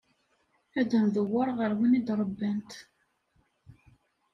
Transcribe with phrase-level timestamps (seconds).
[0.79, 2.71] Ad ndewweṛ ɣer win i d-ṛebbant.